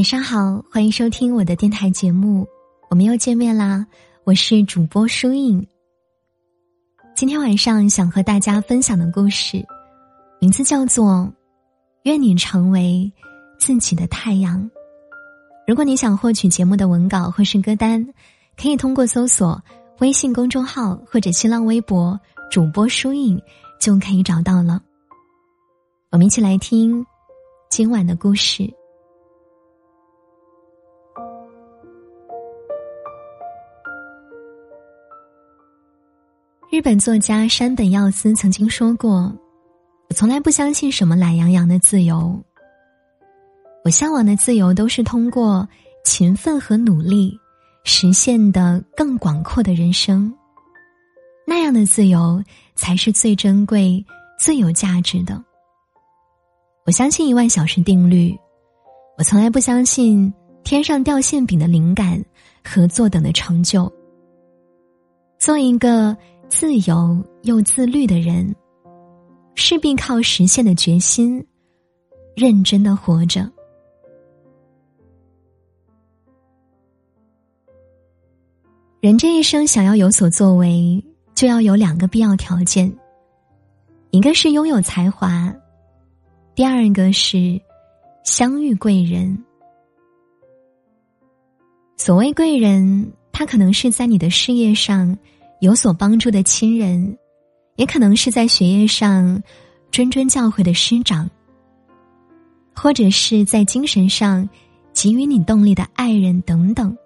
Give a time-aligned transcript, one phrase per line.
[0.00, 2.48] 晚上好，欢迎收听我的电台节目，
[2.88, 3.84] 我们又见面啦！
[4.24, 5.68] 我是主播舒影。
[7.14, 9.62] 今天晚上想和大家分享的故事，
[10.40, 11.04] 名字叫做
[12.04, 13.12] 《愿你成为
[13.58, 14.58] 自己的太阳》。
[15.66, 18.02] 如果你想获取节目的文稿或是歌单，
[18.56, 19.62] 可以通过搜索
[19.98, 22.18] 微信公众号或者新浪微博
[22.50, 23.38] 主播舒影
[23.78, 24.80] 就可以找到了。
[26.10, 27.04] 我们一起来听
[27.68, 28.66] 今晚的故事。
[36.70, 39.36] 日本作家山本耀司曾经说过
[40.08, 42.40] ：“我从来不相信什么懒洋洋的自由。
[43.84, 45.68] 我向往的自由都是通过
[46.04, 47.36] 勤奋和努力
[47.82, 50.32] 实现的更广阔的人生。
[51.44, 52.40] 那样的自由
[52.76, 54.04] 才是最珍贵、
[54.38, 55.42] 最有价值的。
[56.86, 58.32] 我相信一万小时定律，
[59.18, 60.32] 我从来不相信
[60.62, 62.24] 天上掉馅饼的灵感
[62.62, 63.92] 和坐等的成就。
[65.36, 66.16] 做一个。”
[66.50, 68.54] 自由又自律的人，
[69.54, 71.46] 势必靠实现的决心，
[72.34, 73.48] 认真的活着。
[79.00, 81.02] 人这一生想要有所作为，
[81.36, 82.92] 就要有两个必要条件：
[84.10, 85.54] 一个是拥有才华，
[86.56, 87.60] 第二个是
[88.24, 89.44] 相遇贵人。
[91.96, 95.16] 所谓贵人，他可能是在你的事业上。
[95.60, 97.18] 有所帮助的亲人，
[97.76, 99.42] 也可能是在学业上
[99.92, 101.28] 谆谆教诲的师长，
[102.74, 104.48] 或者是在精神上
[104.94, 106.96] 给予你动力的爱人等等。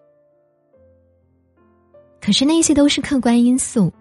[2.20, 3.92] 可是那些都是客观因素，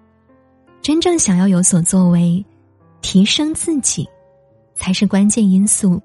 [0.82, 2.46] 真正想要有所作为、
[3.02, 4.08] 提升自己，
[4.76, 6.00] 才是关键因素，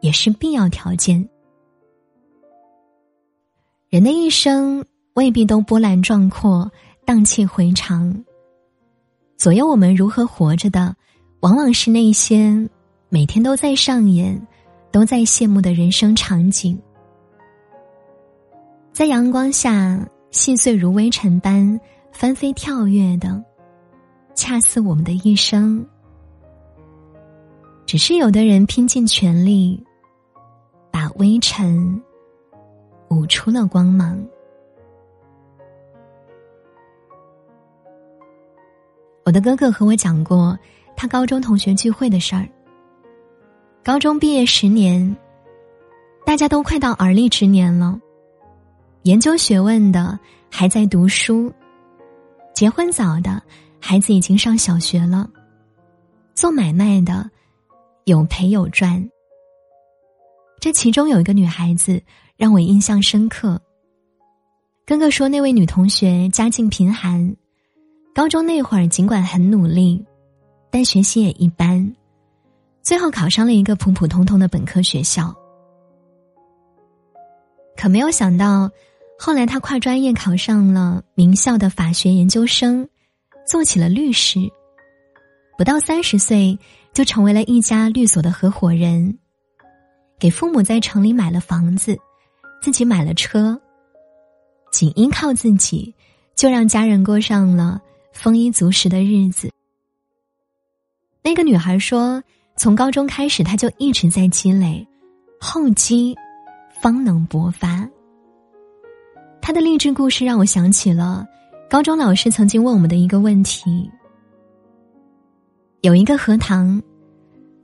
[0.00, 1.28] 也是必要条件。
[3.88, 4.84] 人的一生
[5.14, 6.70] 未必都波澜壮阔。
[7.10, 8.24] 荡气回肠。
[9.36, 10.94] 左右我们如何活着的，
[11.40, 12.70] 往往是那些
[13.08, 14.40] 每天都在上演、
[14.92, 16.80] 都在羡慕的人生场景。
[18.92, 21.80] 在阳光下细碎如微尘般
[22.12, 23.42] 翻飞跳跃的，
[24.36, 25.84] 恰似我们的一生。
[27.86, 29.84] 只是有的人拼尽全力，
[30.92, 32.00] 把微尘
[33.08, 34.16] 舞出了光芒。
[39.30, 40.58] 我的哥哥和我讲过
[40.96, 42.48] 他高中同学聚会的事儿。
[43.80, 45.16] 高中毕业十年，
[46.26, 47.96] 大家都快到而立之年了，
[49.04, 50.18] 研究学问的
[50.50, 51.52] 还在读书，
[52.52, 53.40] 结婚早的
[53.78, 55.30] 孩子已经上小学了，
[56.34, 57.30] 做买卖的
[58.06, 59.08] 有赔有赚。
[60.58, 62.02] 这其中有一个女孩子
[62.36, 63.62] 让我印象深刻。
[64.84, 67.36] 哥哥说，那位女同学家境贫寒。
[68.20, 70.04] 高中那会儿，尽管很努力，
[70.70, 71.90] 但学习也一般，
[72.82, 75.34] 最后考上了一个普普通通的本科学校。
[77.78, 78.70] 可没有想到，
[79.18, 82.86] 后来他跨专业考上了名校的法学研究生，
[83.48, 84.38] 做起了律师。
[85.56, 86.58] 不到三十岁，
[86.92, 89.18] 就成为了一家律所的合伙人，
[90.18, 91.96] 给父母在城里买了房子，
[92.60, 93.58] 自己买了车，
[94.70, 95.94] 仅依靠自己，
[96.36, 97.80] 就让家人过上了。
[98.12, 99.50] 丰衣足食的日子。
[101.22, 102.22] 那个女孩说
[102.56, 104.86] ：“从高中开始，她就一直在积累，
[105.38, 106.16] 厚积
[106.80, 107.88] 方能薄发。”
[109.40, 111.26] 她的励志故事让我想起了
[111.68, 113.90] 高中老师曾经问我们的一个问题：
[115.82, 116.82] 有一个荷塘，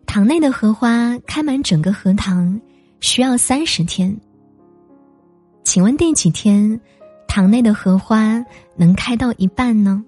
[0.06, 2.60] 塘内的荷花开满整个荷塘
[3.00, 4.16] 需要三十天，
[5.64, 6.80] 请问第几天，
[7.26, 8.44] 塘内的荷花
[8.76, 10.04] 能开到一半呢？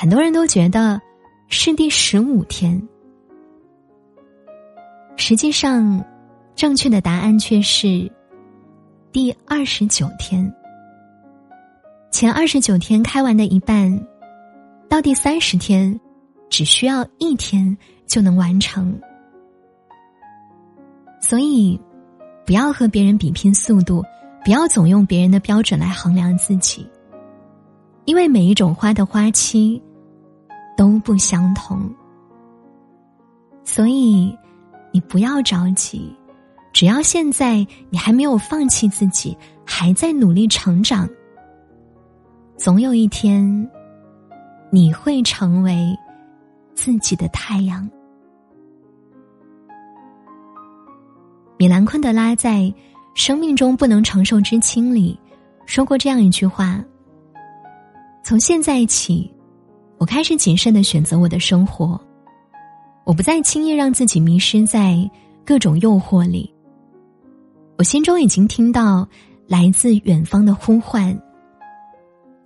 [0.00, 1.02] 很多人都觉得
[1.48, 2.80] 是第十五天，
[5.16, 6.04] 实际上，
[6.54, 8.08] 正确的答案却是
[9.10, 10.54] 第二十九天。
[12.12, 14.00] 前二十九天开完的一半，
[14.88, 15.98] 到第三十天，
[16.48, 17.76] 只需要一天
[18.06, 18.96] 就能完成。
[21.20, 21.76] 所以，
[22.46, 24.04] 不要和别人比拼速度，
[24.44, 26.88] 不要总用别人的标准来衡量自己，
[28.04, 29.82] 因为每一种花的花期。
[30.78, 31.92] 都不相同，
[33.64, 34.32] 所以
[34.92, 36.14] 你不要着急，
[36.72, 39.36] 只要现在你还没有放弃自己，
[39.66, 41.08] 还在努力成长，
[42.56, 43.68] 总有一天
[44.70, 45.98] 你会成为
[46.74, 47.90] 自己的太阳。
[51.56, 52.60] 米兰昆德拉在
[53.14, 55.18] 《生命中不能承受之轻》里
[55.66, 56.80] 说过这样一句话
[58.22, 59.28] ：“从现在起，
[59.98, 62.00] 我开始谨慎的选择我的生活，
[63.04, 64.98] 我不再轻易让自己迷失在
[65.44, 66.52] 各种诱惑里。
[67.76, 69.06] 我心中已经听到
[69.46, 71.16] 来自远方的呼唤，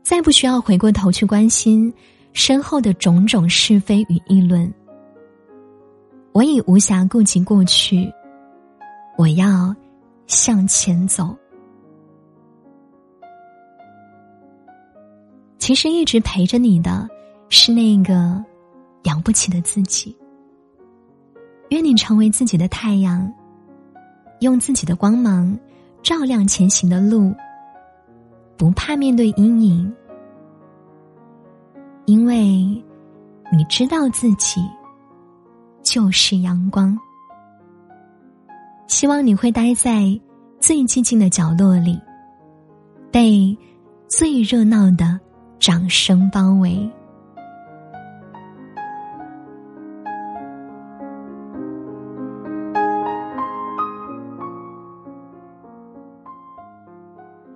[0.02, 1.92] 再不需要回过头去关心
[2.32, 4.72] 身后的种种是非与议论。
[6.32, 8.10] 我已无暇顾及过去。”
[9.18, 9.76] 我要
[10.26, 11.36] 向前走。
[15.58, 17.06] 其实一直陪着你的，
[17.54, 18.42] 是那个
[19.02, 20.16] 养不起的自己。
[21.68, 23.30] 愿你成为自己的太阳，
[24.40, 25.54] 用自己的光芒
[26.02, 27.30] 照亮前行的路，
[28.56, 29.94] 不怕面对阴影，
[32.06, 32.42] 因为
[33.52, 34.62] 你知道自己
[35.82, 36.98] 就是阳光。
[38.88, 40.18] 希望你会待在
[40.58, 42.00] 最寂静的角落里，
[43.10, 43.54] 被
[44.08, 45.20] 最热闹的
[45.58, 46.90] 掌声包围。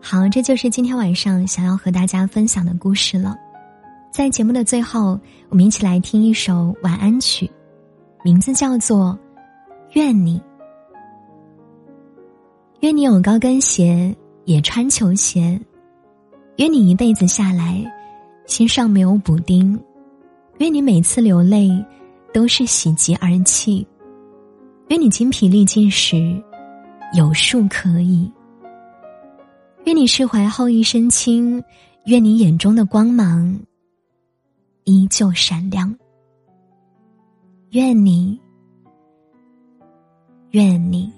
[0.09, 3.37] 好，这就是今天晚上想要和大家分享的故事了。
[4.13, 5.19] 在节目的最后，
[5.49, 7.51] 我们一起来听一首晚安曲，
[8.23, 9.19] 名字叫做
[9.95, 10.39] 《愿你》。
[12.83, 15.59] 愿你有高跟鞋，也穿球鞋；
[16.59, 17.85] 愿你一辈子下来，
[18.47, 19.77] 心上没有补丁；
[20.59, 21.69] 愿你每次流泪，
[22.33, 23.85] 都是喜极而泣；
[24.87, 26.41] 愿你精疲力尽时，
[27.13, 28.31] 有树可以；
[29.87, 31.63] 愿你释怀后一身轻；
[32.07, 33.57] 愿你眼中的光芒
[34.83, 35.89] 依旧闪亮；
[37.71, 38.37] 愿你，
[40.51, 41.09] 愿你。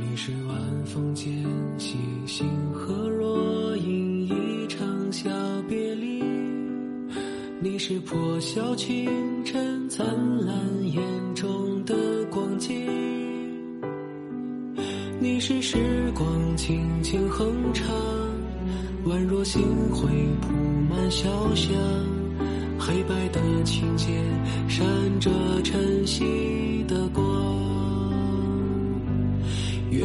[0.00, 1.30] 你是晚风间
[1.76, 5.28] 细星河若隐，一场小
[5.68, 6.22] 别离。
[7.64, 9.08] 你是破晓清
[9.44, 10.04] 晨灿
[10.44, 10.52] 烂
[10.84, 11.00] 眼
[11.32, 11.94] 中的
[12.28, 12.74] 光景。
[15.20, 15.78] 你是时
[16.12, 17.86] 光轻轻哼唱，
[19.06, 19.62] 宛若星
[19.92, 20.08] 辉
[20.40, 20.52] 铺
[20.90, 21.72] 满小巷。
[22.80, 24.12] 黑白的琴键
[24.68, 24.84] 闪
[25.20, 25.30] 着
[25.62, 27.24] 晨曦的光。
[29.92, 30.04] 愿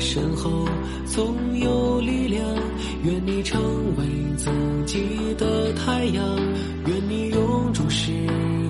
[0.00, 0.66] 身后
[1.06, 2.44] 总有力量，
[3.02, 3.60] 愿你成
[3.96, 4.04] 为
[4.36, 4.50] 自
[4.84, 6.24] 己的太阳，
[6.86, 8.12] 愿你永驻时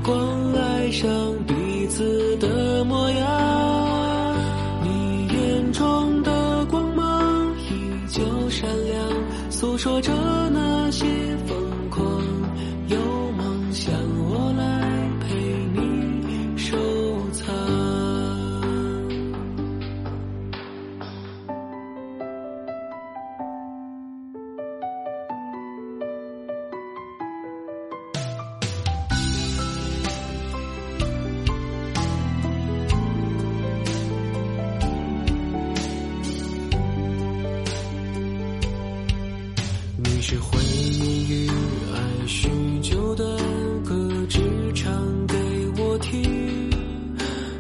[0.03, 1.09] 光，爱上
[1.47, 4.37] 彼此的模样。
[4.83, 7.73] 你眼中的光芒依
[8.09, 9.03] 旧闪亮，
[9.51, 10.13] 诉说着
[40.29, 41.49] 是回忆与
[41.95, 42.49] 爱许
[42.83, 43.39] 久的
[43.85, 43.97] 歌，
[44.29, 44.41] 只
[44.75, 44.93] 唱
[45.29, 45.37] 给
[45.81, 46.69] 我听。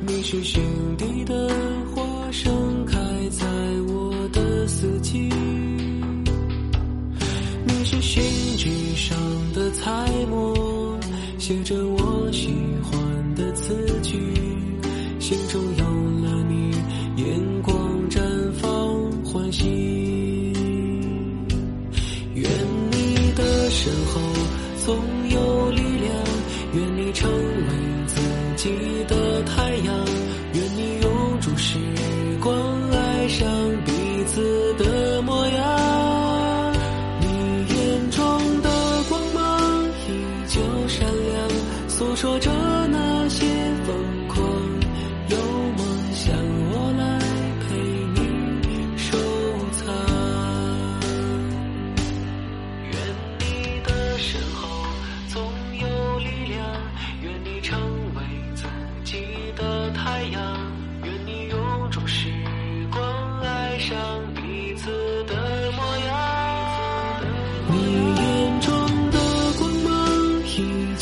[0.04, 0.60] 你是心
[0.98, 1.48] 底的
[1.94, 2.98] 花，盛开
[3.30, 3.46] 在
[3.86, 5.30] 我的四季。
[7.64, 8.20] 你是信
[8.56, 9.16] 纸上
[9.54, 10.98] 的彩墨，
[11.38, 11.85] 写着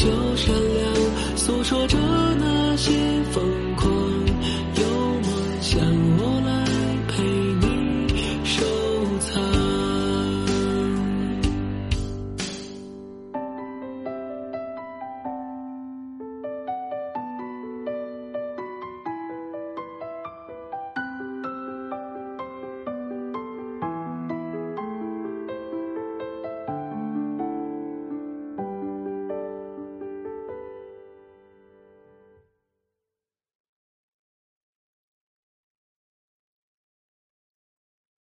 [0.04, 0.94] 就善良
[1.34, 2.23] 诉说着